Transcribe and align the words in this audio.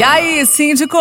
E 0.00 0.02
aí, 0.02 0.46
síndico? 0.46 0.96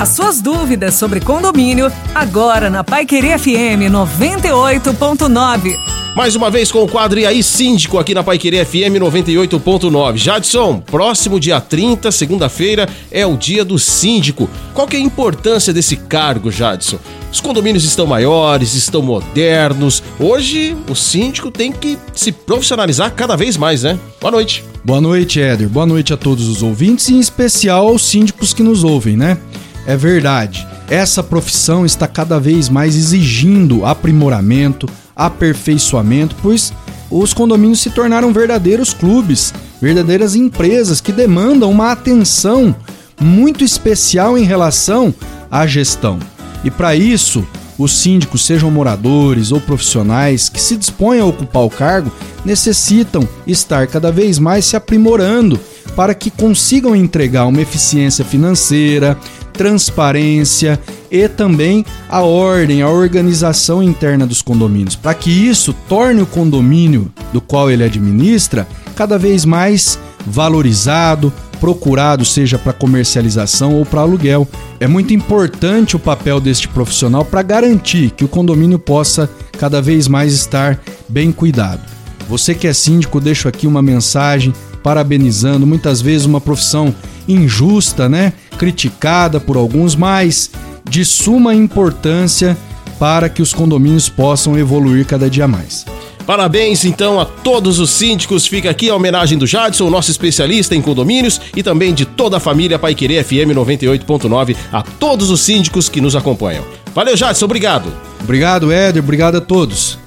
As 0.00 0.08
suas 0.08 0.40
dúvidas 0.40 0.94
sobre 0.94 1.20
condomínio, 1.20 1.92
agora 2.14 2.70
na 2.70 2.82
Pai 2.82 3.04
Querer 3.04 3.38
FM 3.38 3.92
98.9. 3.92 5.76
Mais 6.16 6.34
uma 6.34 6.50
vez 6.50 6.72
com 6.72 6.82
o 6.82 6.88
quadro 6.88 7.20
E 7.20 7.26
aí 7.26 7.42
Síndico 7.42 7.98
aqui 7.98 8.14
na 8.14 8.22
Paiquerê 8.22 8.64
FM 8.64 8.96
98.9. 8.98 10.16
Jadson, 10.16 10.80
próximo 10.80 11.38
dia 11.38 11.60
30, 11.60 12.10
segunda-feira, 12.10 12.88
é 13.10 13.26
o 13.26 13.36
dia 13.36 13.62
do 13.62 13.78
síndico. 13.78 14.48
Qual 14.72 14.86
que 14.86 14.96
é 14.96 15.00
a 15.00 15.02
importância 15.02 15.70
desse 15.70 15.96
cargo, 15.96 16.50
Jadson? 16.50 16.98
Os 17.34 17.40
condomínios 17.40 17.82
estão 17.82 18.06
maiores, 18.06 18.74
estão 18.74 19.02
modernos. 19.02 20.04
Hoje 20.20 20.76
o 20.88 20.94
síndico 20.94 21.50
tem 21.50 21.72
que 21.72 21.98
se 22.14 22.30
profissionalizar 22.30 23.12
cada 23.12 23.36
vez 23.36 23.56
mais, 23.56 23.82
né? 23.82 23.98
Boa 24.20 24.30
noite. 24.30 24.64
Boa 24.84 25.00
noite, 25.00 25.40
Éder. 25.40 25.68
Boa 25.68 25.84
noite 25.84 26.14
a 26.14 26.16
todos 26.16 26.46
os 26.46 26.62
ouvintes 26.62 27.08
e 27.08 27.14
em 27.14 27.18
especial 27.18 27.88
aos 27.88 28.02
síndicos 28.02 28.54
que 28.54 28.62
nos 28.62 28.84
ouvem, 28.84 29.16
né? 29.16 29.36
É 29.84 29.96
verdade. 29.96 30.64
Essa 30.88 31.24
profissão 31.24 31.84
está 31.84 32.06
cada 32.06 32.38
vez 32.38 32.68
mais 32.68 32.94
exigindo 32.94 33.84
aprimoramento, 33.84 34.88
aperfeiçoamento, 35.16 36.36
pois 36.40 36.72
os 37.10 37.34
condomínios 37.34 37.80
se 37.80 37.90
tornaram 37.90 38.32
verdadeiros 38.32 38.94
clubes, 38.94 39.52
verdadeiras 39.82 40.36
empresas 40.36 41.00
que 41.00 41.10
demandam 41.10 41.68
uma 41.68 41.90
atenção 41.90 42.76
muito 43.20 43.64
especial 43.64 44.38
em 44.38 44.44
relação 44.44 45.12
à 45.50 45.66
gestão. 45.66 46.20
E 46.64 46.70
para 46.70 46.96
isso, 46.96 47.46
os 47.78 47.92
síndicos, 47.92 48.44
sejam 48.44 48.70
moradores 48.70 49.52
ou 49.52 49.60
profissionais 49.60 50.48
que 50.48 50.60
se 50.60 50.76
dispõem 50.76 51.20
a 51.20 51.26
ocupar 51.26 51.62
o 51.62 51.70
cargo, 51.70 52.10
necessitam 52.44 53.28
estar 53.46 53.86
cada 53.86 54.10
vez 54.10 54.38
mais 54.38 54.64
se 54.64 54.76
aprimorando 54.76 55.60
para 55.94 56.14
que 56.14 56.30
consigam 56.30 56.96
entregar 56.96 57.46
uma 57.46 57.60
eficiência 57.60 58.24
financeira, 58.24 59.16
transparência 59.52 60.78
e 61.10 61.28
também 61.28 61.84
a 62.08 62.22
ordem, 62.22 62.82
a 62.82 62.88
organização 62.88 63.82
interna 63.82 64.26
dos 64.26 64.42
condomínios, 64.42 64.96
para 64.96 65.14
que 65.14 65.30
isso 65.30 65.72
torne 65.88 66.22
o 66.22 66.26
condomínio 66.26 67.12
do 67.32 67.40
qual 67.40 67.70
ele 67.70 67.84
administra 67.84 68.66
cada 68.96 69.18
vez 69.18 69.44
mais 69.44 69.98
valorizado, 70.26 71.32
procurado, 71.54 72.24
seja 72.24 72.58
para 72.58 72.72
comercialização 72.72 73.74
ou 73.74 73.84
para 73.84 74.00
aluguel. 74.00 74.46
É 74.80 74.86
muito 74.86 75.14
importante 75.14 75.96
o 75.96 75.98
papel 75.98 76.40
deste 76.40 76.68
profissional 76.68 77.24
para 77.24 77.42
garantir 77.42 78.10
que 78.10 78.24
o 78.24 78.28
condomínio 78.28 78.78
possa 78.78 79.28
cada 79.58 79.80
vez 79.80 80.08
mais 80.08 80.32
estar 80.32 80.80
bem 81.08 81.32
cuidado. 81.32 81.80
Você 82.28 82.54
que 82.54 82.66
é 82.66 82.72
síndico, 82.72 83.20
deixo 83.20 83.48
aqui 83.48 83.66
uma 83.66 83.82
mensagem 83.82 84.52
parabenizando, 84.82 85.66
muitas 85.66 86.00
vezes 86.00 86.26
uma 86.26 86.40
profissão 86.40 86.94
injusta, 87.26 88.08
né? 88.08 88.32
Criticada 88.58 89.40
por 89.40 89.56
alguns, 89.56 89.94
mas 89.96 90.50
de 90.88 91.04
suma 91.04 91.54
importância 91.54 92.56
para 92.98 93.28
que 93.28 93.42
os 93.42 93.52
condomínios 93.52 94.08
possam 94.08 94.58
evoluir 94.58 95.06
cada 95.06 95.28
dia 95.28 95.48
mais. 95.48 95.84
Parabéns 96.26 96.84
então 96.84 97.20
a 97.20 97.24
todos 97.24 97.78
os 97.78 97.90
síndicos. 97.90 98.46
Fica 98.46 98.70
aqui 98.70 98.88
a 98.88 98.96
homenagem 98.96 99.36
do 99.36 99.46
Jadson, 99.46 99.90
nosso 99.90 100.10
especialista 100.10 100.74
em 100.74 100.82
condomínios, 100.82 101.40
e 101.54 101.62
também 101.62 101.92
de 101.92 102.04
toda 102.04 102.36
a 102.38 102.40
família 102.40 102.78
Paiquerê 102.78 103.22
FM 103.22 103.52
98.9, 103.54 104.56
a 104.72 104.82
todos 104.82 105.30
os 105.30 105.40
síndicos 105.40 105.88
que 105.88 106.00
nos 106.00 106.16
acompanham. 106.16 106.64
Valeu, 106.94 107.16
Jadson, 107.16 107.44
obrigado. 107.44 107.92
Obrigado, 108.22 108.72
Éder, 108.72 109.02
obrigado 109.02 109.36
a 109.36 109.40
todos. 109.40 110.03